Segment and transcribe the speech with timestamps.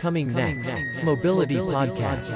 [0.00, 2.32] Coming next, Mobility Podcast.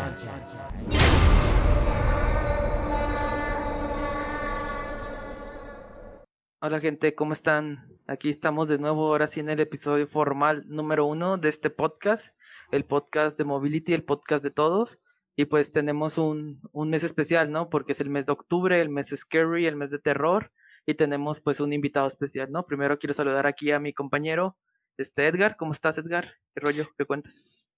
[6.60, 7.86] Hola gente, ¿cómo están?
[8.08, 12.36] Aquí estamos de nuevo, ahora sí en el episodio formal número uno de este podcast,
[12.72, 15.00] el podcast de Mobility, el podcast de todos.
[15.36, 17.70] Y pues tenemos un, un mes especial, ¿no?
[17.70, 20.50] Porque es el mes de octubre, el mes scary, el mes de terror.
[20.84, 22.66] Y tenemos pues un invitado especial, ¿no?
[22.66, 24.56] Primero quiero saludar aquí a mi compañero,
[24.98, 25.56] este Edgar.
[25.56, 26.26] ¿Cómo estás, Edgar?
[26.54, 26.88] ¿Qué rollo?
[26.98, 27.70] ¿Qué cuentas?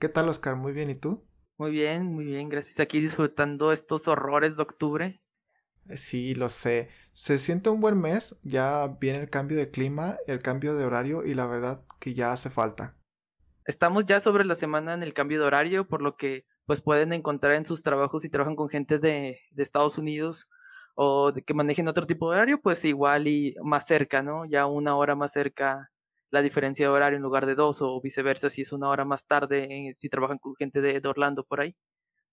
[0.00, 0.56] ¿Qué tal, Oscar?
[0.56, 1.24] Muy bien, ¿y tú?
[1.58, 2.80] Muy bien, muy bien, gracias.
[2.80, 5.22] Aquí disfrutando estos horrores de octubre.
[5.88, 6.88] Eh, Sí, lo sé.
[7.12, 11.24] Se siente un buen mes, ya viene el cambio de clima, el cambio de horario
[11.24, 12.96] y la verdad que ya hace falta.
[13.64, 17.12] Estamos ya sobre la semana en el cambio de horario, por lo que pues pueden
[17.12, 20.48] encontrar en sus trabajos si trabajan con gente de, de Estados Unidos
[20.94, 24.44] o de que manejen otro tipo de horario, pues igual y más cerca, ¿no?
[24.46, 25.90] Ya una hora más cerca
[26.30, 29.26] la diferencia de horario en lugar de dos o viceversa si es una hora más
[29.26, 31.76] tarde eh, si trabajan con gente de, de Orlando por ahí.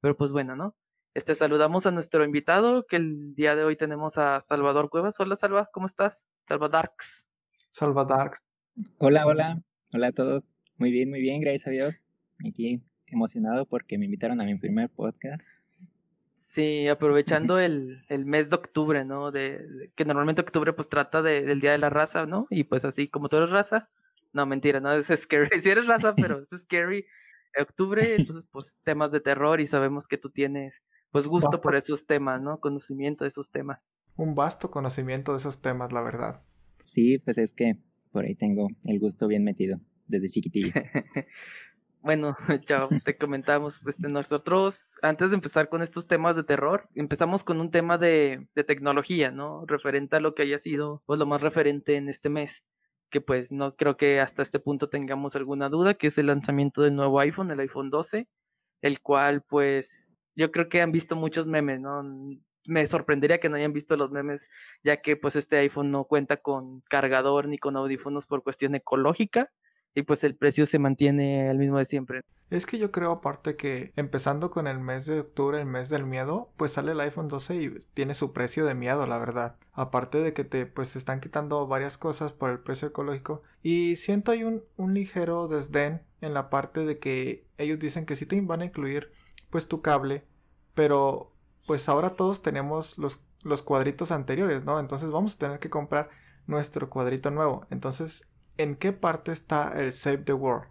[0.02, 0.76] Pero pues bueno, ¿no?
[1.14, 5.20] Este saludamos a nuestro invitado que el día de hoy tenemos a Salvador Cuevas.
[5.20, 6.28] Hola Salva, ¿cómo estás?
[6.48, 7.28] Salva Darks.
[7.70, 8.48] Salva Darks.
[9.00, 10.56] Hola, hola, hola a todos.
[10.78, 12.04] Muy bien, muy bien, gracias a Dios.
[12.48, 15.42] Aquí emocionado porque me invitaron a mi primer podcast.
[16.40, 19.32] Sí, aprovechando el, el mes de octubre, ¿no?
[19.32, 22.46] De, de- que normalmente octubre pues trata de- del Día de la Raza, ¿no?
[22.52, 23.90] Y pues así como tú eres raza,
[24.34, 25.50] no, mentira, no, es scary.
[25.66, 27.06] Si eres raza, pero es scary.
[27.60, 32.06] Octubre, entonces pues temas de terror y sabemos que tú tienes pues gusto por esos
[32.06, 32.60] temas, ¿no?
[32.60, 33.88] Conocimiento de esos temas.
[34.16, 36.40] Un vasto conocimiento de esos temas, la verdad.
[36.84, 37.78] Sí, pues es que
[38.12, 40.72] por ahí tengo el gusto bien metido desde chiquitillo.
[42.02, 47.44] Bueno, chao, te comentamos, pues nosotros, antes de empezar con estos temas de terror, empezamos
[47.44, 49.66] con un tema de, de tecnología, ¿no?
[49.66, 52.66] Referente a lo que haya sido, pues lo más referente en este mes,
[53.10, 56.82] que pues no creo que hasta este punto tengamos alguna duda, que es el lanzamiento
[56.82, 58.28] del nuevo iPhone, el iPhone 12,
[58.82, 62.04] el cual pues yo creo que han visto muchos memes, ¿no?
[62.68, 64.50] Me sorprendería que no hayan visto los memes,
[64.84, 69.52] ya que pues este iPhone no cuenta con cargador ni con audífonos por cuestión ecológica
[69.98, 72.22] y pues el precio se mantiene el mismo de siempre.
[72.52, 76.06] Es que yo creo aparte que empezando con el mes de octubre, el mes del
[76.06, 79.56] miedo, pues sale el iPhone 12 y tiene su precio de miedo, la verdad.
[79.74, 84.32] Aparte de que te pues están quitando varias cosas por el precio ecológico y siento
[84.32, 88.40] hay un, un ligero desdén en la parte de que ellos dicen que sí te
[88.40, 89.12] van a incluir
[89.50, 90.28] pues tu cable,
[90.76, 91.34] pero
[91.66, 94.80] pues ahora todos tenemos los, los cuadritos anteriores, ¿no?
[94.80, 96.12] Entonces vamos a tener que comprar
[96.46, 97.66] nuestro cuadrito nuevo.
[97.72, 100.68] Entonces, ¿en qué parte está el Save the World?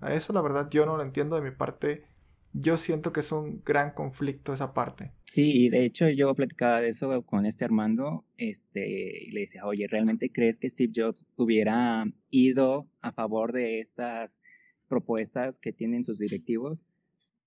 [0.00, 2.04] A eso la verdad yo no lo entiendo de mi parte.
[2.52, 5.12] Yo siento que es un gran conflicto esa parte.
[5.24, 9.86] Sí, de hecho yo platicaba de eso con este Armando, este, y le decía, oye,
[9.88, 14.40] ¿realmente crees que Steve Jobs hubiera ido a favor de estas
[14.88, 16.86] propuestas que tienen sus directivos?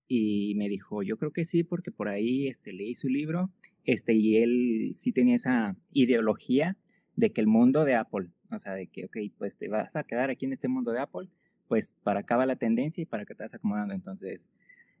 [0.06, 3.50] Y me dijo, yo creo que sí, porque por ahí este, leí su libro,
[3.84, 6.76] este, y él sí tenía esa ideología
[7.16, 10.04] de que el mundo de Apple, o sea, de que, ok, pues te vas a
[10.04, 11.28] quedar aquí en este mundo de Apple,
[11.68, 13.94] pues para acá va la tendencia y para que te vas acomodando.
[13.94, 14.50] Entonces,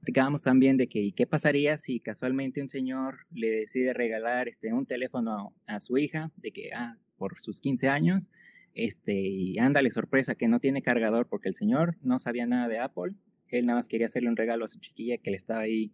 [0.00, 4.72] platicábamos también de que, ¿y qué pasaría si casualmente un señor le decide regalar este,
[4.72, 8.30] un teléfono a, a su hija, de que, ah, por sus 15 años,
[8.74, 12.78] este, y ándale sorpresa que no tiene cargador porque el señor no sabía nada de
[12.78, 13.14] Apple,
[13.50, 15.92] él nada más quería hacerle un regalo a su chiquilla que le estaba ahí,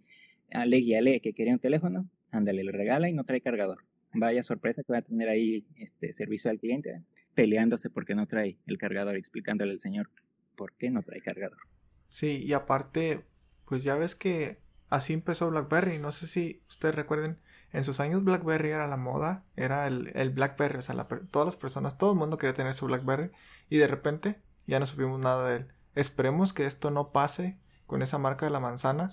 [0.53, 3.85] ale y ale, que quería un teléfono, ándale, le regala y no trae cargador.
[4.13, 7.03] Vaya sorpresa que va a tener ahí este servicio al cliente
[7.37, 10.11] peleándose porque no trae el cargador, explicándole al señor
[10.57, 11.59] por qué no trae cargador.
[12.09, 13.25] Sí, y aparte,
[13.67, 14.59] pues ya ves que
[14.89, 15.99] así empezó BlackBerry.
[15.99, 17.39] No sé si ustedes recuerden,
[17.73, 21.57] en sus años BlackBerry era la moda, era el, BlackBerry, o sea, la todas las
[21.57, 23.31] personas, todo el mundo quería tener su BlackBerry
[23.69, 25.69] y de repente ya no supimos nada de él.
[25.95, 29.11] Esperemos que esto no pase con esa marca de la manzana,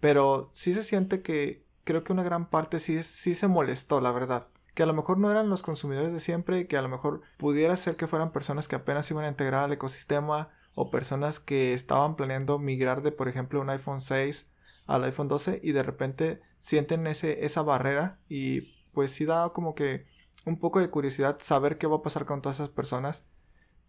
[0.00, 4.12] pero sí se siente que creo que una gran parte sí, sí se molestó, la
[4.12, 4.48] verdad.
[4.76, 7.74] Que a lo mejor no eran los consumidores de siempre que a lo mejor pudiera
[7.76, 12.14] ser que fueran personas que apenas iban a integrar al ecosistema o personas que estaban
[12.14, 14.46] planeando migrar de, por ejemplo, un iPhone 6
[14.86, 19.74] al iPhone 12 y de repente sienten ese, esa barrera y pues sí da como
[19.74, 20.06] que
[20.44, 23.24] un poco de curiosidad saber qué va a pasar con todas esas personas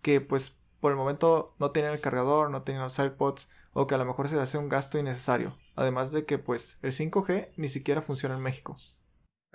[0.02, 3.96] que pues por el momento no tienen el cargador, no tienen los AirPods o que
[3.96, 5.58] a lo mejor se les hace un gasto innecesario.
[5.76, 8.78] Además de que pues el 5G ni siquiera funciona en México.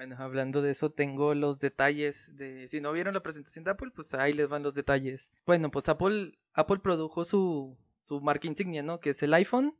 [0.02, 2.66] Bueno, hablando de eso, tengo los detalles de...
[2.66, 5.31] Si no vieron la presentación de Apple, pues ahí les van los detalles.
[5.46, 8.99] Bueno, pues Apple, Apple produjo su, su marca insignia, ¿no?
[8.99, 9.76] Que es el iPhone,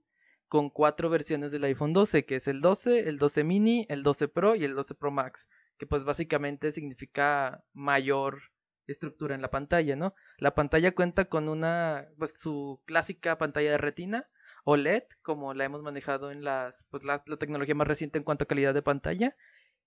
[0.47, 4.29] con cuatro versiones del iPhone 12, que es el 12, el 12 mini, el 12
[4.29, 8.43] Pro y el 12 Pro Max, que pues básicamente significa mayor
[8.87, 10.15] estructura en la pantalla, ¿no?
[10.39, 14.29] La pantalla cuenta con una, pues su clásica pantalla de retina,
[14.63, 18.45] OLED, como la hemos manejado en las, pues la, la tecnología más reciente en cuanto
[18.45, 19.35] a calidad de pantalla,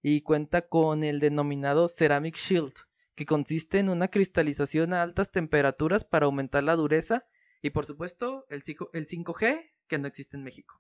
[0.08, 2.76] y cuenta con el denominado Ceramic Shield,
[3.16, 7.26] que consiste en una cristalización a altas temperaturas para aumentar la dureza,
[7.64, 10.80] y por supuesto el 5- el 5G, que no existe en México.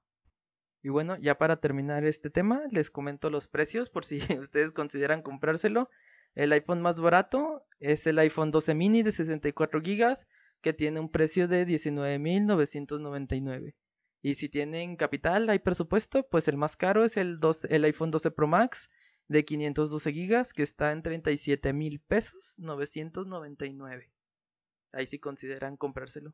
[0.83, 5.23] Y bueno, ya para terminar este tema, les comento los precios por si ustedes consideran
[5.23, 5.89] comprárselo.
[6.35, 10.17] El iPhone más barato es el iPhone 12 mini de 64 GB
[10.61, 13.73] que tiene un precio de 19.999.
[14.21, 18.11] Y si tienen capital, hay presupuesto, pues el más caro es el, 12 el iPhone
[18.11, 18.91] 12 Pro Max
[19.27, 24.11] de 512 GB que está en 37 mil pesos 999.
[24.91, 26.33] Ahí sí consideran comprárselo.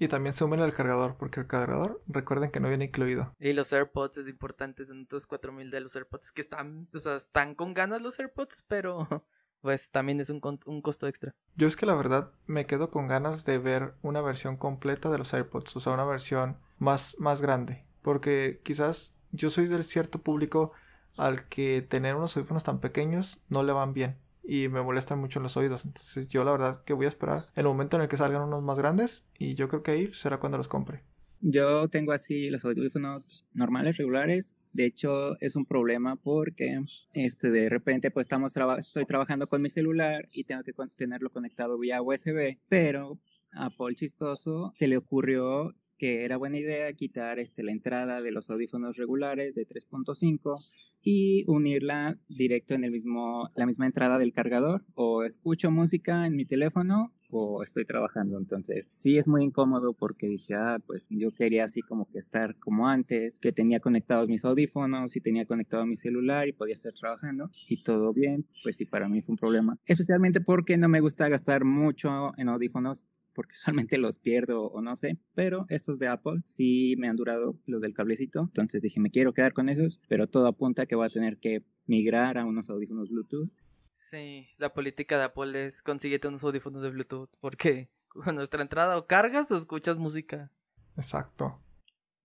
[0.00, 3.34] Y también sumen el cargador, porque el cargador, recuerden que no viene incluido.
[3.40, 7.16] Y los AirPods es importante, son otros 4000 de los AirPods que están, o sea,
[7.16, 9.08] están con ganas los AirPods, pero
[9.60, 11.34] pues también es un, un costo extra.
[11.56, 15.18] Yo es que la verdad me quedo con ganas de ver una versión completa de
[15.18, 17.84] los AirPods, o sea, una versión más, más grande.
[18.02, 20.72] Porque quizás yo soy del cierto público
[21.16, 24.16] al que tener unos audífonos tan pequeños no le van bien
[24.48, 25.84] y me molestan mucho en los oídos.
[25.84, 28.62] Entonces yo la verdad que voy a esperar el momento en el que salgan unos
[28.62, 31.02] más grandes y yo creo que ahí será cuando los compre.
[31.40, 34.56] Yo tengo así los audífonos normales, regulares.
[34.72, 36.80] De hecho, es un problema porque
[37.12, 41.78] este, de repente pues estamos estoy trabajando con mi celular y tengo que tenerlo conectado
[41.78, 43.20] vía USB, pero
[43.52, 48.30] a Paul Chistoso se le ocurrió que era buena idea quitar este, la entrada de
[48.30, 50.64] los audífonos regulares de 3.5
[51.10, 54.84] y unirla directo en el mismo, la misma entrada del cargador.
[54.92, 58.36] O escucho música en mi teléfono o estoy trabajando.
[58.36, 62.58] Entonces, sí es muy incómodo porque dije, ah, pues yo quería así como que estar
[62.58, 66.92] como antes, que tenía conectados mis audífonos y tenía conectado mi celular y podía estar
[66.92, 68.46] trabajando y todo bien.
[68.62, 69.78] Pues sí, para mí fue un problema.
[69.86, 73.08] Especialmente porque no me gusta gastar mucho en audífonos
[73.38, 73.54] porque
[73.86, 77.80] usualmente los pierdo o no sé, pero estos de Apple sí me han durado los
[77.80, 81.10] del cablecito, entonces dije me quiero quedar con esos, pero todo apunta que voy a
[81.10, 83.50] tener que migrar a unos audífonos Bluetooth.
[83.90, 88.96] Sí, la política de Apple es consíguete unos audífonos de Bluetooth, porque con nuestra entrada
[88.96, 90.50] o cargas o escuchas música.
[90.96, 91.60] Exacto.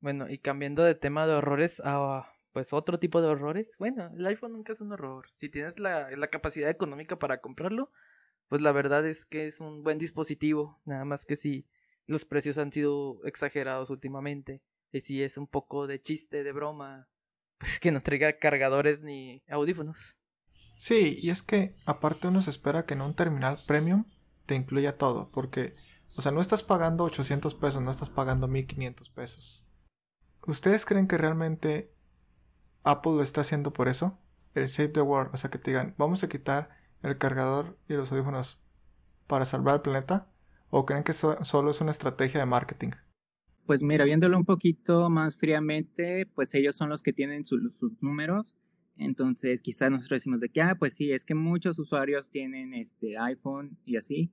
[0.01, 4.25] Bueno, y cambiando de tema de horrores a pues otro tipo de horrores, bueno, el
[4.27, 5.25] iPhone nunca es un horror.
[5.33, 7.91] Si tienes la, la capacidad económica para comprarlo,
[8.47, 11.65] pues la verdad es que es un buen dispositivo, nada más que si
[12.05, 14.61] los precios han sido exagerados últimamente,
[14.91, 17.07] y si es un poco de chiste, de broma,
[17.81, 20.15] que no traiga cargadores ni audífonos.
[20.77, 24.05] Sí, y es que aparte uno se espera que en un terminal premium
[24.45, 25.75] te incluya todo, porque,
[26.17, 29.65] o sea, no estás pagando 800 pesos, no estás pagando 1500 pesos.
[30.45, 31.93] ¿Ustedes creen que realmente
[32.83, 34.19] Apple lo está haciendo por eso?
[34.53, 36.69] El Save the World, o sea, que te digan, vamos a quitar
[37.01, 38.59] el cargador y los audífonos
[39.27, 40.31] para salvar el planeta,
[40.69, 42.91] o creen que so- solo es una estrategia de marketing?
[43.65, 48.01] Pues mira, viéndolo un poquito más fríamente, pues ellos son los que tienen su- sus
[48.01, 48.55] números.
[48.97, 53.17] Entonces, quizás nosotros decimos de que, ah, pues sí, es que muchos usuarios tienen este
[53.17, 54.31] iPhone y así,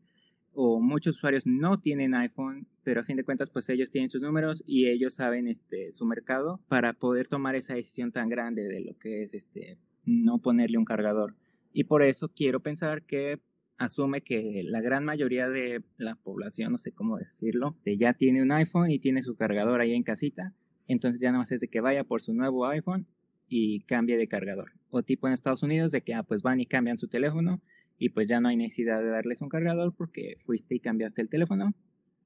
[0.52, 4.22] o muchos usuarios no tienen iPhone, pero a fin de cuentas, pues ellos tienen sus
[4.22, 8.80] números y ellos saben este su mercado para poder tomar esa decisión tan grande de
[8.80, 11.36] lo que es este no ponerle un cargador.
[11.72, 13.40] Y por eso quiero pensar que
[13.80, 18.42] asume que la gran mayoría de la población, no sé cómo decirlo, que ya tiene
[18.42, 20.54] un iPhone y tiene su cargador ahí en casita,
[20.86, 23.06] entonces ya nada más es de que vaya por su nuevo iPhone
[23.48, 24.72] y cambie de cargador.
[24.90, 27.62] O tipo en Estados Unidos de que ah, pues van y cambian su teléfono
[27.98, 31.28] y pues ya no hay necesidad de darles un cargador porque fuiste y cambiaste el
[31.28, 31.74] teléfono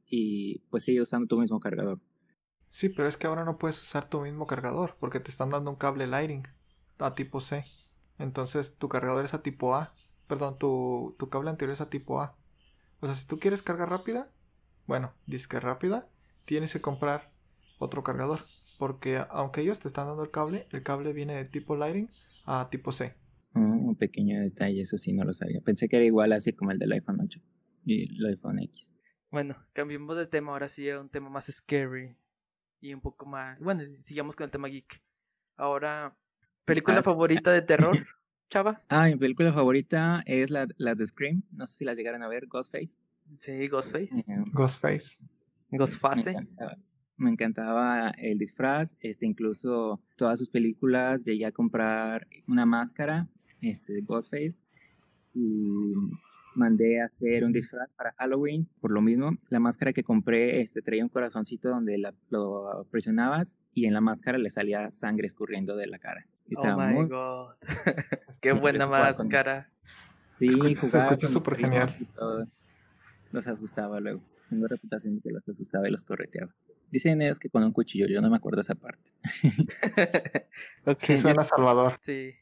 [0.07, 2.01] y pues sigue usando tu mismo cargador.
[2.69, 5.71] Sí, pero es que ahora no puedes usar tu mismo cargador, porque te están dando
[5.71, 6.43] un cable Lightning
[6.99, 7.63] a tipo C.
[8.19, 9.93] Entonces tu cargador es a tipo A.
[10.27, 12.37] Perdón, tu, tu cable anterior es a tipo A.
[13.01, 14.31] O sea, si tú quieres carga rápida,
[14.87, 16.09] bueno, disque rápida,
[16.45, 17.31] tienes que comprar
[17.79, 18.41] otro cargador.
[18.79, 22.09] Porque aunque ellos te están dando el cable, el cable viene de tipo Lightning
[22.47, 23.17] a tipo C.
[23.55, 25.61] Oh, un pequeño detalle, eso sí no lo sabía.
[25.61, 27.41] Pensé que era igual así como el del iPhone 8
[27.85, 28.97] y el iPhone X.
[29.31, 32.17] Bueno, cambiemos de tema ahora sí a un tema más scary
[32.81, 33.59] y un poco más...
[33.61, 35.03] Bueno, sigamos con el tema geek.
[35.57, 36.17] Ahora,
[36.65, 37.03] película Ah.
[37.03, 37.97] favorita de terror,
[38.55, 38.81] chava.
[38.89, 41.43] Ah, mi película favorita es la, las de Scream.
[41.51, 42.99] No sé si las llegaron a ver, Ghostface.
[43.39, 44.21] Sí, Ghostface.
[44.29, 45.25] Eh, Ghostface.
[45.71, 46.31] Me Ghostface.
[46.31, 46.79] encantaba,
[47.17, 51.25] me encantaba el disfraz, este, incluso todas sus películas.
[51.25, 53.29] Llegué a comprar una máscara,
[53.61, 54.63] este, de Ghostface,
[55.33, 55.93] y
[56.55, 58.69] mandé a hacer un disfraz para Halloween.
[58.81, 63.59] Por lo mismo, la máscara que compré, este, traía un corazoncito donde la- lo presionabas
[63.73, 66.27] y en la máscara le salía sangre escurriendo de la cara.
[66.49, 67.55] Y Oh my muy god.
[68.41, 69.71] Qué buena con- máscara.
[70.39, 71.89] Sí, se jugaba escucha súper genial.
[72.01, 72.47] y todo.
[73.33, 74.21] Los asustaba luego.
[74.51, 76.55] Tengo reputación de que los asustaba y los correteaba.
[76.91, 79.11] Dicen ellos que con un cuchillo, yo no me acuerdo esa parte.
[80.87, 81.99] Ok, Sí, suena Salvador.
[82.03, 82.35] Sí.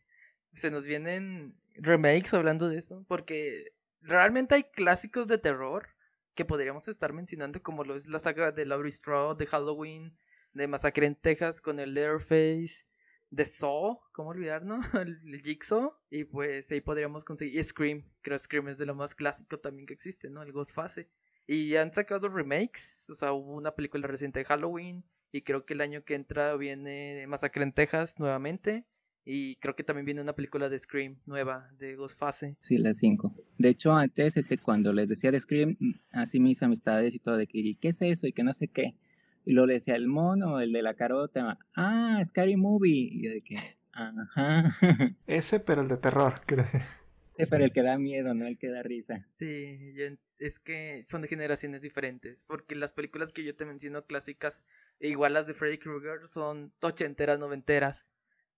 [0.54, 5.88] Se nos vienen remakes hablando de eso, porque realmente hay clásicos de terror
[6.34, 10.16] que podríamos estar mencionando, como lo es la saga de Laurie Strode, de Halloween,
[10.52, 12.86] de Masacre en Texas con el Leatherface,
[13.30, 14.80] de Saw, ¿cómo olvidar, no?
[15.00, 18.94] El, el Jigsaw, y pues ahí podríamos conseguir Scream, creo que Scream es de lo
[18.94, 20.42] más clásico también que existe, ¿no?
[20.42, 21.08] El Ghostface.
[21.46, 25.72] Y han sacado remakes, o sea, hubo una película reciente de Halloween, y creo que
[25.72, 28.84] el año que entra viene Masacre en Texas nuevamente.
[29.24, 32.56] Y creo que también viene una película de Scream nueva, de Ghostface.
[32.60, 33.32] Sí, las cinco.
[33.58, 35.76] De hecho, antes, este, cuando les decía de Scream,
[36.10, 38.26] así mis amistades y todo, de que, "¿Y ¿qué es eso?
[38.26, 38.94] Y que no sé qué.
[39.44, 43.08] Y luego le decía el mono, el de la carota, ah, Scary Movie.
[43.12, 43.56] Y yo de que,
[43.92, 44.76] ajá.
[45.26, 46.34] Ese, pero el de terror.
[46.46, 46.64] creo.
[47.36, 49.26] Sí, Pero el que da miedo, no el que da risa.
[49.30, 50.04] Sí, yo
[50.38, 52.44] es que son de generaciones diferentes.
[52.46, 54.66] Porque las películas que yo te menciono clásicas,
[55.00, 58.08] e igual las de Freddy Krueger, son ochenteras, noventeras.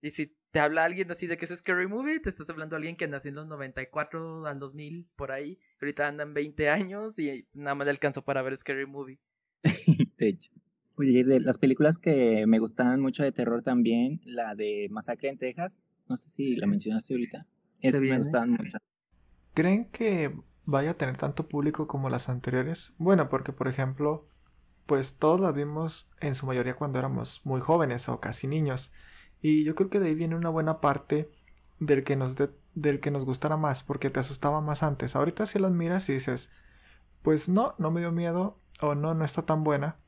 [0.04, 2.80] Y si te habla alguien así de que es Scary Movie, te estás hablando de
[2.80, 5.58] alguien que nació en los 94 al 2000, por ahí.
[5.80, 9.18] Ahorita andan 20 años y nada más le alcanzó para ver Scary Movie.
[10.18, 10.52] de hecho.
[10.96, 15.38] Oye, de las películas que me gustaban mucho de terror también, la de Masacre en
[15.38, 17.46] Texas, no sé si la mencionaste ahorita.
[17.80, 18.76] Esas me gustaban mucho.
[19.54, 22.92] ¿Creen que vaya a tener tanto público como las anteriores?
[22.99, 24.28] Bueno, porque por ejemplo,
[24.84, 28.92] pues todos las vimos en su mayoría cuando éramos muy jóvenes o casi niños.
[29.46, 31.28] Y yo creo que de ahí viene una buena parte
[31.78, 35.14] del que nos, de- del que nos gustara más, porque te asustaba más antes.
[35.16, 36.50] Ahorita si las miras y dices,
[37.20, 39.98] pues no, no me dio miedo o no, no está tan buena.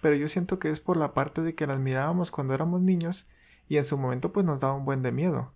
[0.00, 3.28] Pero yo siento que es por la parte de que las mirábamos cuando éramos niños
[3.68, 5.52] y en su momento pues nos daba un buen de miedo.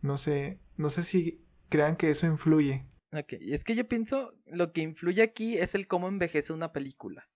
[0.00, 2.84] No sé, no sé si crean que eso influye.
[3.12, 7.28] Ok, es que yo pienso lo que influye aquí es el cómo envejece una película.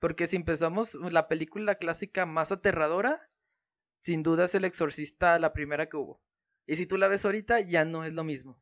[0.00, 3.20] Porque si empezamos la película clásica más aterradora,
[3.98, 6.20] sin duda es El Exorcista la primera que hubo.
[6.66, 8.58] Y si tú la ves ahorita, ya no es lo mismo.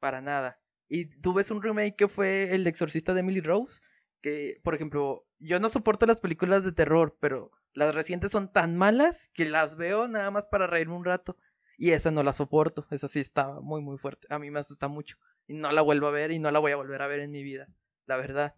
[0.00, 0.60] Para nada.
[0.88, 3.80] Y tú ves un remake que fue El Exorcista de Emily Rose,
[4.20, 8.76] que, por ejemplo, yo no soporto las películas de terror, pero las recientes son tan
[8.76, 11.36] malas que las veo nada más para reírme un rato.
[11.76, 14.28] Y esa no la soporto, esa sí está muy muy fuerte.
[14.30, 16.72] A mí me asusta mucho y no la vuelvo a ver y no la voy
[16.72, 17.68] a volver a ver en mi vida,
[18.06, 18.54] la verdad.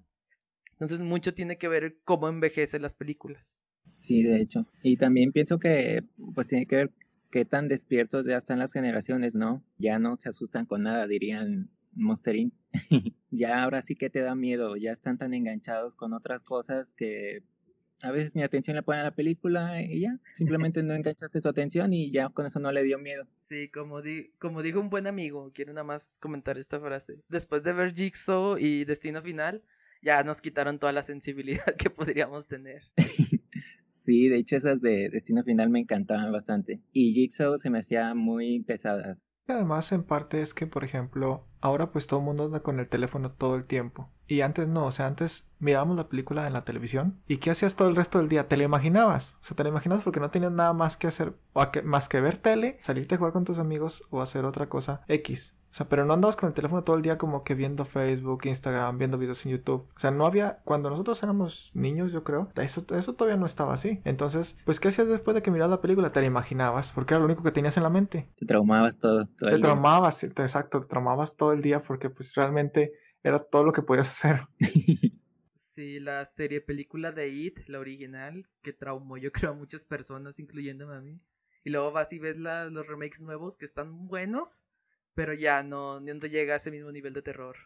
[0.73, 3.57] Entonces mucho tiene que ver cómo envejecen las películas.
[4.01, 4.67] Sí, de hecho.
[4.83, 6.93] Y también pienso que pues tiene que ver
[7.31, 9.65] qué tan despiertos ya están las generaciones, ¿no?
[9.79, 12.55] Ya no se asustan con nada, dirían Monster Inc.
[13.31, 17.43] ya ahora sí que te da miedo, ya están tan enganchados con otras cosas que
[18.03, 21.49] a veces ni atención le ponen a la película y ya, simplemente no enganchaste su
[21.49, 23.27] atención y ya con eso no le dio miedo.
[23.41, 27.23] Sí, como, di como dijo un buen amigo, quiero nada más comentar esta frase.
[27.29, 29.63] Después de ver Jigsaw y Destino Final,
[30.03, 32.83] ya nos quitaron toda la sensibilidad que podríamos tener.
[34.05, 36.83] Sí, de hecho esas de Destino Final me encantaban bastante.
[36.93, 39.21] Y Jigsaw se me hacía muy pesadas.
[39.49, 42.89] Además, en parte es que, por ejemplo, ahora pues todo el mundo anda con el
[42.89, 44.11] teléfono todo el tiempo.
[44.27, 47.21] Y antes no, o sea, antes mirábamos la película en la televisión.
[47.29, 48.49] ¿Y qué hacías todo el resto del día?
[48.49, 49.37] ¿Te la imaginabas?
[49.41, 52.09] O sea, te la imaginabas porque no tenías nada más que hacer, o que- más
[52.09, 55.55] que ver tele, salirte a jugar con tus amigos o hacer otra cosa X.
[55.77, 58.47] O sea, pero no andabas con el teléfono todo el día como que viendo Facebook,
[58.47, 59.87] Instagram, viendo videos en YouTube.
[59.95, 63.75] O sea, no había, cuando nosotros éramos niños, yo creo, eso, eso todavía no estaba
[63.75, 64.01] así.
[64.05, 66.13] Entonces, pues, ¿qué hacías después de que miras la película?
[66.13, 68.27] Te la imaginabas, porque era lo único que tenías en la mente.
[68.39, 69.27] Te traumabas todo.
[69.37, 73.39] todo Te el traumabas, te- exacto, te traumabas todo el día porque pues realmente era
[73.39, 74.41] todo lo que podías hacer.
[75.55, 80.39] Sí, la serie película de It, la original, que traumó yo creo a muchas personas,
[80.39, 81.21] incluyéndome a mí.
[81.65, 84.65] Y luego vas y ves la- los remakes nuevos que están buenos,
[85.17, 87.57] pero ya no, no llega a ese mismo nivel de terror.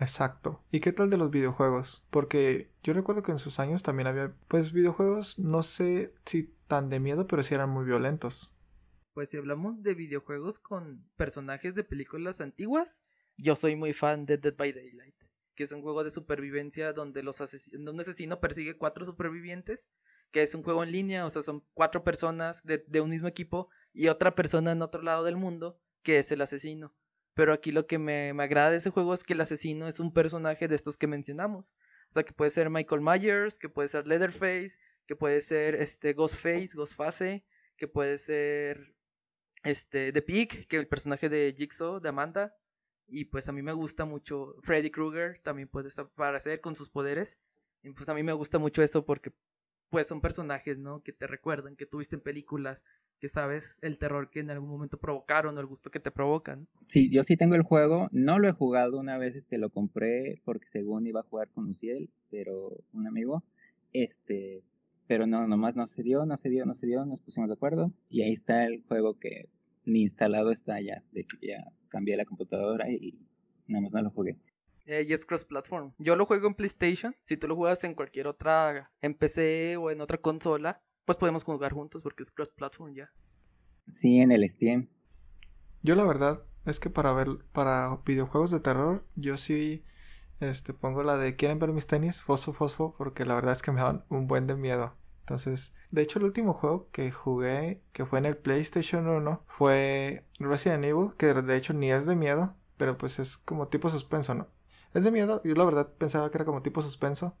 [0.00, 0.62] Exacto.
[0.72, 2.04] ¿Y qué tal de los videojuegos?
[2.10, 6.88] Porque yo recuerdo que en sus años también había, pues videojuegos, no sé si tan
[6.88, 8.52] de miedo, pero sí eran muy violentos.
[9.12, 13.04] Pues si hablamos de videojuegos con personajes de películas antiguas,
[13.36, 15.14] yo soy muy fan de Dead by Daylight,
[15.54, 19.88] que es un juego de supervivencia donde los ases- un asesino persigue cuatro supervivientes,
[20.30, 23.28] que es un juego en línea, o sea, son cuatro personas de, de un mismo
[23.28, 25.78] equipo y otra persona en otro lado del mundo,
[26.08, 26.94] que es el asesino.
[27.34, 30.00] Pero aquí lo que me, me agrada de ese juego es que el asesino es
[30.00, 31.74] un personaje de estos que mencionamos.
[32.08, 36.14] O sea, que puede ser Michael Myers, que puede ser Leatherface, que puede ser este
[36.14, 37.44] Ghostface, Ghostface,
[37.76, 38.94] que puede ser
[39.64, 42.56] este The Pig, que el personaje de Jigsaw, de Amanda.
[43.06, 46.88] Y pues a mí me gusta mucho Freddy Krueger, también puede estar aparecer con sus
[46.88, 47.38] poderes.
[47.82, 49.34] Y pues a mí me gusta mucho eso porque
[49.90, 51.02] pues son personajes, ¿no?
[51.02, 52.84] Que te recuerdan, que tuviste en películas,
[53.20, 56.68] que sabes el terror que en algún momento provocaron o el gusto que te provocan.
[56.86, 60.40] Sí, yo sí tengo el juego, no lo he jugado una vez, este lo compré
[60.44, 63.44] porque según iba a jugar con Uciel, pero un amigo,
[63.92, 64.62] este,
[65.06, 67.54] Pero no, nomás no se dio, no se dio, no se dio, nos pusimos de
[67.54, 67.92] acuerdo.
[68.10, 69.48] Y ahí está el juego que
[69.86, 73.18] ni instalado está ya, de que ya cambié la computadora y
[73.66, 74.36] nada más no lo jugué.
[74.88, 75.92] Eh, y es cross-platform.
[75.98, 77.14] Yo lo juego en PlayStation.
[77.22, 81.44] Si tú lo juegas en cualquier otra, en PC o en otra consola, pues podemos
[81.44, 83.10] jugar juntos porque es cross-platform ya.
[83.92, 84.88] Sí, en el Steam.
[85.82, 89.84] Yo la verdad es que para ver, para videojuegos de terror, yo sí
[90.40, 92.22] este, pongo la de ¿Quieren ver mis tenis?
[92.22, 94.94] Fosfo, fosfo, porque la verdad es que me dan un buen de miedo.
[95.20, 100.24] Entonces, de hecho, el último juego que jugué, que fue en el PlayStation 1, fue
[100.38, 104.34] Resident Evil, que de hecho ni es de miedo, pero pues es como tipo suspenso,
[104.34, 104.48] ¿no?
[104.94, 107.36] Es de miedo, yo la verdad pensaba que era como tipo suspenso.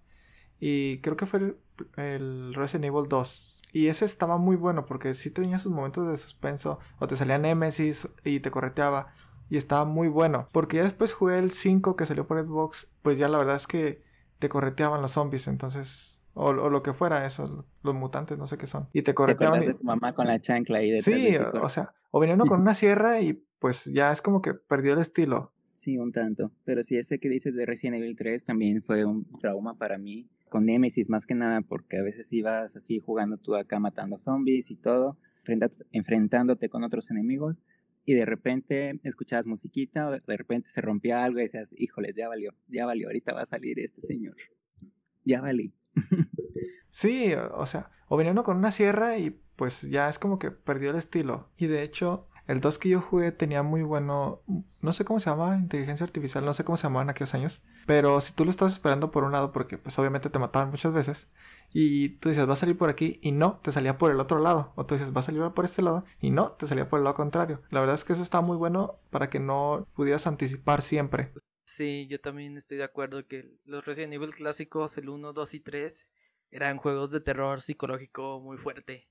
[0.60, 1.56] Y creo que fue el,
[1.96, 3.62] el Resident Evil 2.
[3.72, 7.38] Y ese estaba muy bueno porque sí tenía sus momentos de suspenso, o te salía
[7.38, 9.12] Nemesis y te correteaba
[9.50, 10.48] y estaba muy bueno.
[10.52, 13.66] Porque ya después jugué el 5 que salió por Xbox, pues ya la verdad es
[13.66, 14.02] que
[14.38, 16.14] te correteaban los zombies, entonces...
[16.34, 18.88] O, o lo que fuera eso, los mutantes, no sé qué son.
[18.92, 19.58] Y te correteaban.
[19.58, 22.38] Te y- de tu mamá con la chancla ahí Sí, de o sea, o venían
[22.38, 25.52] con una sierra y pues ya es como que perdió el estilo.
[25.78, 26.50] Sí, un tanto.
[26.64, 30.28] Pero sí, ese que dices de Resident Evil 3 también fue un trauma para mí.
[30.48, 34.72] Con Nemesis más que nada, porque a veces ibas así jugando tú acá matando zombies
[34.72, 35.20] y todo,
[35.92, 37.62] enfrentándote con otros enemigos,
[38.04, 42.28] y de repente escuchabas musiquita, o de repente se rompía algo y decías, híjoles, ya
[42.28, 44.34] valió, ya valió, ahorita va a salir este señor.
[45.24, 45.72] Ya valí.
[46.90, 50.50] Sí, o sea, o venía uno con una sierra y pues ya es como que
[50.50, 51.52] perdió el estilo.
[51.56, 54.42] Y de hecho, el 2 que yo jugué tenía muy bueno,
[54.80, 57.62] no sé cómo se llama, inteligencia artificial, no sé cómo se llamaban en aquellos años.
[57.86, 60.94] Pero si tú lo estabas esperando por un lado, porque pues obviamente te mataban muchas
[60.94, 61.30] veces,
[61.74, 64.38] y tú dices, va a salir por aquí, y no, te salía por el otro
[64.38, 64.72] lado.
[64.76, 67.04] O tú dices, va a salir por este lado, y no, te salía por el
[67.04, 67.62] lado contrario.
[67.68, 71.34] La verdad es que eso está muy bueno para que no pudieras anticipar siempre.
[71.66, 75.60] Sí, yo también estoy de acuerdo que los Resident Evil clásicos, el 1, 2 y
[75.60, 76.10] 3,
[76.50, 79.06] eran juegos de terror psicológico muy fuerte.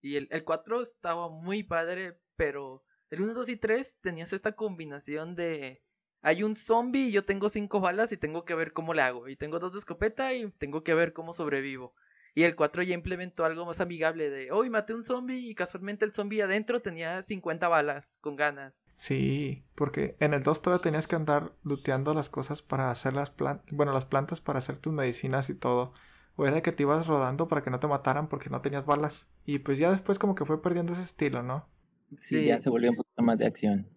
[0.00, 4.52] Y el, el 4 estaba muy padre, pero el 1, 2 y 3 tenías esta
[4.52, 5.82] combinación de...
[6.22, 9.28] Hay un zombie y yo tengo cinco balas y tengo que ver cómo le hago.
[9.28, 11.94] Y tengo dos de escopeta y tengo que ver cómo sobrevivo.
[12.34, 16.04] Y el 4 ya implementó algo más amigable de, hoy maté un zombie y casualmente
[16.04, 18.88] el zombie adentro tenía 50 balas con ganas.
[18.94, 23.30] Sí, porque en el 2 todavía tenías que andar looteando las cosas para hacer las
[23.30, 25.92] plantas, bueno, las plantas para hacer tus medicinas y todo.
[26.36, 29.28] O era que te ibas rodando para que no te mataran porque no tenías balas.
[29.44, 31.68] Y pues ya después como que fue perdiendo ese estilo, ¿no?
[32.12, 33.88] Sí, ya se volvió un poquito más de acción.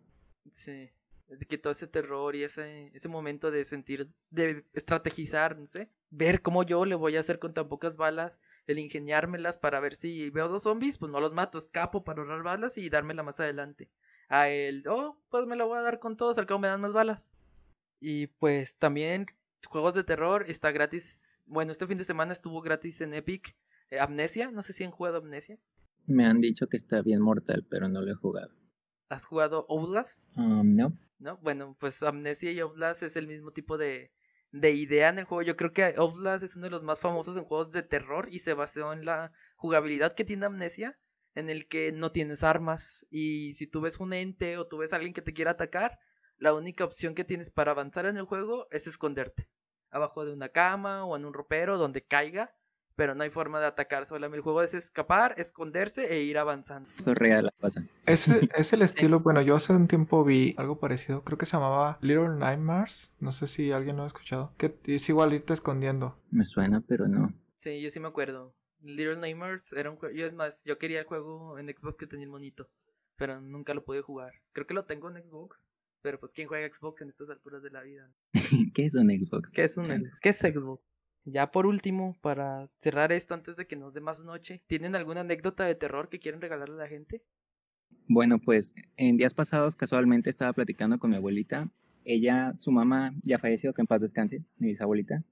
[0.49, 0.89] Sí,
[1.27, 5.89] de que todo ese terror y ese, ese momento de sentir, de estrategizar, no sé,
[6.09, 9.95] ver cómo yo le voy a hacer con tan pocas balas, el ingeniármelas para ver
[9.95, 13.39] si veo dos zombies, pues no los mato, escapo para ahorrar balas y dármela más
[13.39, 13.89] adelante.
[14.27, 16.81] A el, oh, pues me la voy a dar con todos, al cabo me dan
[16.81, 17.33] más balas.
[17.99, 19.27] Y pues también
[19.67, 23.55] juegos de terror está gratis, bueno, este fin de semana estuvo gratis en Epic,
[23.89, 25.57] eh, Amnesia, no sé si han jugado Amnesia.
[26.05, 28.53] Me han dicho que está bien mortal, pero no lo he jugado.
[29.09, 30.21] ¿Has jugado Outlast?
[30.37, 30.97] Um, no.
[31.19, 31.37] ¿no?
[31.37, 34.11] Bueno, pues Amnesia y Outlast es el mismo tipo de,
[34.51, 35.43] de idea en el juego.
[35.43, 38.39] Yo creo que Outlast es uno de los más famosos en juegos de terror y
[38.39, 40.97] se basó en la jugabilidad que tiene Amnesia,
[41.35, 44.91] en el que no tienes armas y si tú ves un ente o tú ves
[44.91, 45.97] a alguien que te quiera atacar,
[46.37, 49.47] la única opción que tienes para avanzar en el juego es esconderte
[49.91, 52.55] abajo de una cama o en un ropero donde caiga,
[53.01, 54.37] pero no hay forma de atacar solamente.
[54.37, 56.87] El juego es escapar, esconderse e ir avanzando.
[56.99, 57.83] Eso es real, pasa.
[58.05, 61.53] Ese es el estilo, bueno, yo hace un tiempo vi algo parecido, creo que se
[61.53, 66.15] llamaba Little Nightmares, no sé si alguien lo ha escuchado, que es igual irte escondiendo.
[66.29, 67.33] Me suena, pero no.
[67.55, 68.53] Sí, yo sí me acuerdo.
[68.83, 70.15] Little Nightmares era un juego.
[70.15, 72.69] Yo es más, yo quería el juego en Xbox que tenía el monito.
[73.15, 74.33] Pero nunca lo pude jugar.
[74.53, 75.65] Creo que lo tengo en Xbox.
[76.03, 78.11] Pero pues, ¿quién juega Xbox en estas alturas de la vida?
[78.75, 79.53] ¿Qué es un Xbox?
[79.53, 79.87] ¿Qué es un
[80.21, 80.90] ¿Qué es Xbox?
[81.25, 85.21] Ya por último, para cerrar esto antes de que nos dé más noche, ¿tienen alguna
[85.21, 87.23] anécdota de terror que quieren regalarle a la gente?
[88.07, 91.71] Bueno, pues en días pasados casualmente estaba platicando con mi abuelita.
[92.03, 95.23] Ella, su mamá ya falleció, que en paz descanse, mi bisabuelita.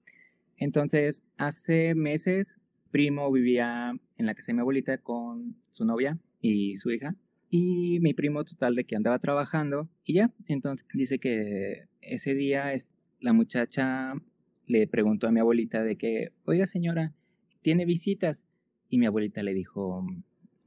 [0.57, 2.59] Entonces, hace meses,
[2.91, 7.15] primo vivía en la casa de mi abuelita con su novia y su hija.
[7.49, 10.31] Y mi primo total de que andaba trabajando y ya.
[10.47, 14.13] Entonces dice que ese día es- la muchacha
[14.69, 17.15] le preguntó a mi abuelita de que, oiga señora,
[17.63, 18.45] ¿tiene visitas?
[18.87, 20.05] Y mi abuelita le dijo,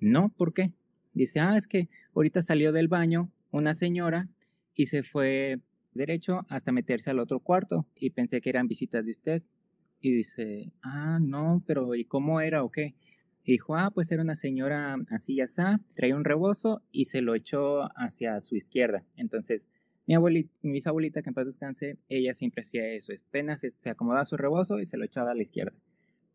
[0.01, 0.73] no, ¿por qué?
[1.15, 4.29] Dice, ah, es que ahorita salió del baño una señora
[4.75, 5.61] y se fue
[5.95, 9.43] derecho hasta meterse al otro cuarto y pensé que eran visitas de usted.
[10.01, 12.97] Y dice, ah, no, pero ¿y cómo era o qué?
[13.45, 15.63] Y dijo, ah, pues era una señora así y así,
[15.95, 19.05] traía un rebozo y se lo echó hacia su izquierda.
[19.17, 19.69] Entonces,
[20.07, 24.25] mi abuelita, mi bisabuelita, que en paz descanse, ella siempre hacía eso, apenas se acomodaba
[24.25, 25.75] su rebozo y se lo echaba a la izquierda.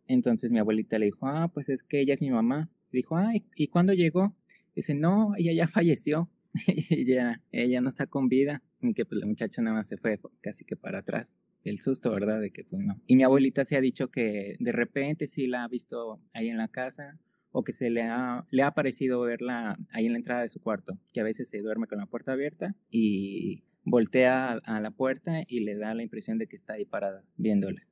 [0.08, 2.70] Entonces mi abuelita le dijo, ah, pues es que ella es mi mamá.
[2.92, 4.36] dijo, ah, ¿y cuándo llegó?
[4.76, 6.30] Dice, no, ella ya falleció.
[6.90, 8.64] ella, ella no está con vida.
[8.82, 11.40] Y que pues la muchacha nada más se fue casi que para atrás.
[11.64, 12.40] El susto, ¿verdad?
[12.40, 13.02] De que pues no.
[13.08, 16.58] Y mi abuelita se ha dicho que de repente sí la ha visto ahí en
[16.58, 17.20] la casa
[17.52, 20.62] o que se le ha, le ha parecido verla ahí en la entrada de su
[20.62, 25.44] cuarto, que a veces se duerme con la puerta abierta y voltea a, la puerta
[25.48, 27.88] y le da la impresión de que está ahí parada viéndole.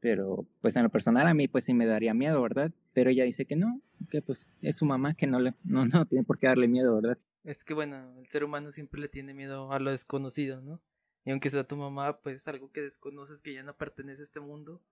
[0.00, 2.72] Pero pues en lo personal a mí pues sí me daría miedo, ¿verdad?
[2.92, 6.06] Pero ella dice que no, que pues es su mamá que no le no no
[6.06, 7.18] tiene por qué darle miedo, ¿verdad?
[7.44, 10.80] Es que bueno, el ser humano siempre le tiene miedo a lo desconocido, ¿no?
[11.24, 14.40] Y aunque sea tu mamá, pues algo que desconoces que ya no pertenece a este
[14.40, 14.82] mundo,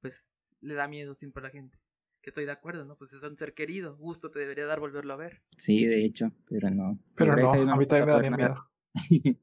[0.00, 1.78] pues le da miedo siempre a la gente.
[2.22, 2.96] Que estoy de acuerdo, ¿no?
[2.96, 5.42] Pues es un ser querido, gusto te debería dar volverlo a ver.
[5.56, 6.98] Sí, de hecho, pero no.
[7.16, 8.70] Pero no, a mí también me daría miedo.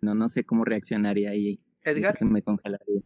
[0.00, 1.58] no, no sé cómo reaccionaría ahí.
[1.82, 2.22] Edgar.
[2.24, 3.02] Me congelaría.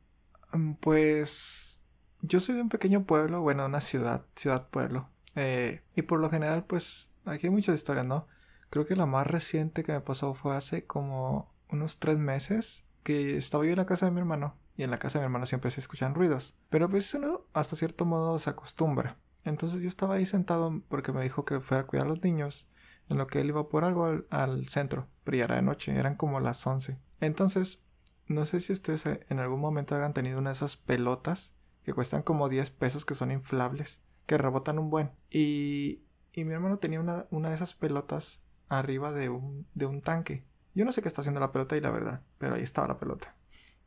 [0.53, 1.85] Mm, pues
[2.23, 5.11] yo soy de un pequeño pueblo, bueno, una ciudad, ciudad-pueblo.
[5.35, 8.27] Eh, y por lo general, pues aquí hay muchas historias, ¿no?
[8.71, 13.37] Creo que la más reciente que me pasó fue hace como unos tres meses que
[13.37, 14.57] estaba yo en la casa de mi hermano.
[14.79, 16.57] Y en la casa de mi hermano siempre se escuchan ruidos.
[16.71, 19.19] Pero pues uno hasta cierto modo se acostumbra.
[19.45, 22.67] Entonces yo estaba ahí sentado porque me dijo que fuera a cuidar a los niños.
[23.11, 25.07] En lo que él iba por algo al, al centro.
[25.25, 26.97] Pero ya era de noche, eran como las 11.
[27.21, 27.83] Entonces
[28.29, 32.23] no sé si ustedes en algún momento hayan tenido una de esas pelotas que cuestan
[32.23, 35.11] como 10 pesos, que son inflables, que rebotan un buen.
[35.31, 40.03] Y, y mi hermano tenía una, una de esas pelotas arriba de un, de un
[40.03, 40.45] tanque.
[40.75, 42.99] Yo no sé qué está haciendo la pelota y la verdad, pero ahí estaba la
[42.99, 43.35] pelota.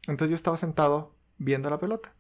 [0.08, 2.14] Entonces yo estaba sentado viendo la pelota.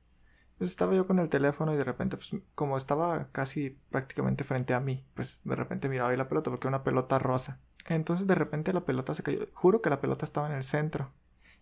[0.58, 4.74] Pues estaba yo con el teléfono y de repente, pues como estaba casi prácticamente frente
[4.74, 7.60] a mí, pues de repente miraba ahí la pelota porque era una pelota rosa.
[7.88, 9.48] Entonces de repente la pelota se cayó.
[9.54, 11.12] Juro que la pelota estaba en el centro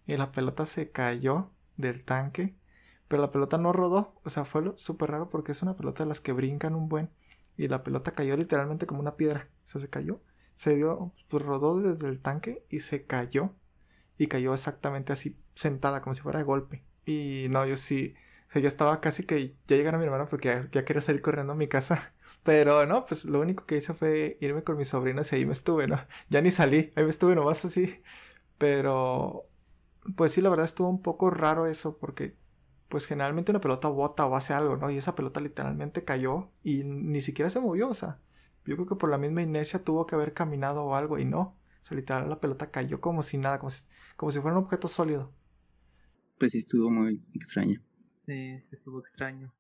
[0.06, 2.58] y la pelota se cayó del tanque,
[3.08, 6.10] pero la pelota no rodó, o sea, fue súper raro porque es una pelota de
[6.10, 7.10] las que brincan un buen
[7.56, 10.22] y la pelota cayó literalmente como una piedra, o sea, se cayó,
[10.54, 13.54] se dio, pues rodó desde el tanque y se cayó
[14.18, 16.84] y cayó exactamente así sentada como si fuera de golpe.
[17.06, 18.16] Y no, yo sí,
[18.48, 21.22] o sea, ya estaba casi que ya llegaron mi hermano porque ya, ya, quería salir
[21.22, 22.14] corriendo a mi casa.
[22.44, 25.54] Pero no, pues lo único que hice fue irme con mis sobrinos y ahí me
[25.54, 26.00] estuve, ¿no?
[26.30, 28.02] Ya ni salí, ahí me estuve nomás así.
[28.58, 29.48] Pero
[30.16, 32.38] pues sí, la verdad estuvo un poco raro eso porque
[32.90, 34.90] pues generalmente una pelota bota o hace algo, ¿no?
[34.90, 38.20] Y esa pelota literalmente cayó y ni siquiera se movió, o sea,
[38.66, 41.58] yo creo que por la misma inercia tuvo que haber caminado o algo y no.
[41.82, 44.64] O sea, literal la pelota cayó como si nada, como si, como si fuera un
[44.64, 45.32] objeto sólido.
[46.40, 47.82] Pues sí, estuvo muy extraño.
[48.08, 49.54] Sí, estuvo extraño.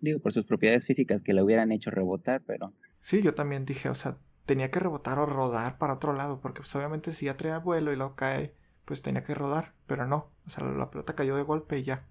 [0.00, 2.74] Digo, por sus propiedades físicas que la hubieran hecho rebotar, pero...
[3.00, 6.60] Sí, yo también dije, o sea, tenía que rebotar o rodar para otro lado, porque
[6.60, 10.32] pues obviamente si ya traía vuelo y luego cae pues tenía que rodar, pero no,
[10.44, 12.08] o sea, la pelota cayó de golpe y ya.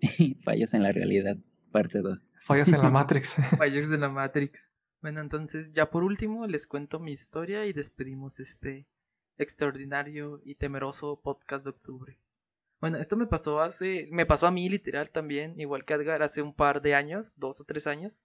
[0.42, 1.36] Fallos en la realidad,
[1.72, 2.32] parte 2.
[2.44, 3.36] Fallos en la Matrix.
[3.58, 4.72] Fallos en la Matrix.
[5.02, 8.86] Bueno, entonces ya por último les cuento mi historia y despedimos este
[9.36, 12.18] extraordinario y temeroso podcast de octubre.
[12.80, 16.42] Bueno, esto me pasó hace, me pasó a mí literal también, igual que Edgar hace
[16.42, 18.22] un par de años, dos o tres años,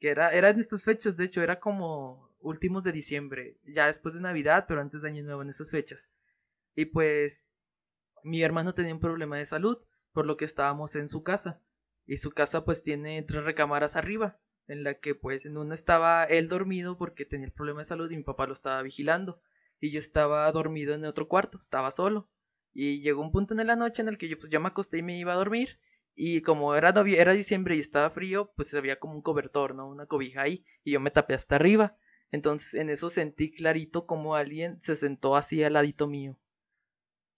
[0.00, 4.14] que era, era en estas fechas, de hecho era como últimos de diciembre, ya después
[4.14, 6.10] de Navidad, pero antes de Año Nuevo en esas fechas.
[6.74, 7.48] Y pues
[8.22, 9.78] mi hermano tenía un problema de salud,
[10.12, 11.60] por lo que estábamos en su casa.
[12.06, 16.24] Y su casa pues tiene tres recámaras arriba, en la que pues en una estaba
[16.24, 19.40] él dormido porque tenía el problema de salud y mi papá lo estaba vigilando.
[19.80, 22.28] Y yo estaba dormido en otro cuarto, estaba solo.
[22.80, 24.98] Y llegó un punto en la noche en el que yo pues ya me acosté
[24.98, 25.80] y me iba a dormir.
[26.14, 29.88] Y como era, era diciembre y estaba frío, pues había como un cobertor, ¿no?
[29.88, 30.64] Una cobija ahí.
[30.84, 31.96] Y yo me tapé hasta arriba.
[32.30, 36.38] Entonces en eso sentí clarito como alguien se sentó así al ladito mío.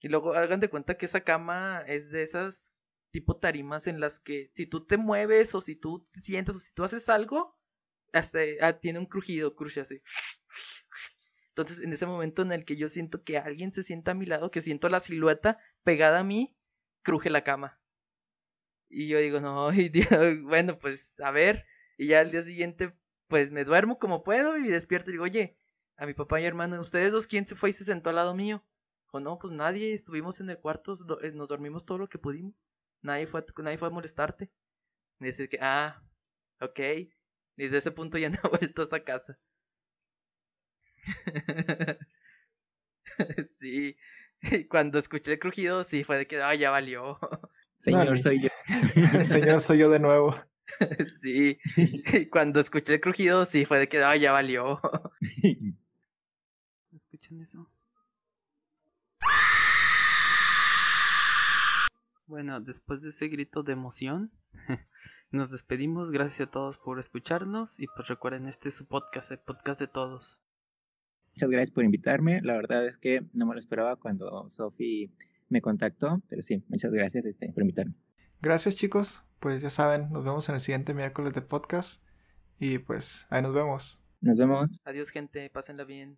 [0.03, 2.75] Y luego hagan de cuenta que esa cama es de esas
[3.11, 6.59] tipo tarimas en las que si tú te mueves o si tú te sientas o
[6.59, 7.57] si tú haces algo,
[8.13, 10.03] hasta ah, tiene un crujido, cruje así.
[11.51, 14.27] Entonces, en ese momento en el que yo siento que alguien se sienta a mi
[14.27, 16.57] lado, que siento la silueta pegada a mí,
[17.03, 17.81] cruje la cama.
[18.89, 19.91] Y yo digo, no, y
[20.43, 21.67] bueno, pues a ver.
[21.97, 22.95] Y ya al día siguiente,
[23.29, 25.57] pues me duermo como puedo y despierto y digo, oye,
[25.97, 28.35] a mi papá y hermano, ¿ustedes dos quién se fue y se sentó al lado
[28.35, 28.65] mío?
[29.13, 32.55] O no, pues nadie, estuvimos en el cuarto, eh, nos dormimos todo lo que pudimos.
[33.03, 34.51] Nadie fue, nadie fue a molestarte.
[35.21, 36.03] Y decir que, ah,
[36.61, 36.81] ok.
[36.81, 37.11] Y
[37.57, 39.39] desde ese punto ya no he vuelto a esa casa.
[43.49, 43.97] sí.
[44.69, 47.19] Cuando escuché el crujido, sí, fue de que, ah, ya valió.
[47.79, 48.49] Señor, soy yo.
[49.25, 50.35] Señor, soy yo de nuevo.
[51.09, 51.59] sí.
[52.31, 54.81] Cuando escuché el crujido, sí, fue de que, ah, ya valió.
[56.93, 57.71] ¿Escuchan eso?
[62.27, 64.31] Bueno, después de ese grito de emoción,
[65.33, 69.39] Nos despedimos, gracias a todos por escucharnos y pues recuerden, este es su podcast, el
[69.39, 70.40] podcast de todos.
[71.35, 72.41] Muchas gracias por invitarme.
[72.43, 75.11] La verdad es que no me lo esperaba cuando Sofi
[75.49, 77.95] me contactó, pero sí, muchas gracias este, por invitarme.
[78.41, 82.03] Gracias chicos, pues ya saben, nos vemos en el siguiente miércoles de podcast
[82.59, 84.03] y pues ahí nos vemos.
[84.21, 84.81] Nos vemos.
[84.85, 86.17] Adiós gente, pásenla bien.